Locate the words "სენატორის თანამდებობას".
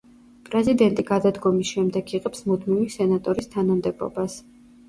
2.97-4.43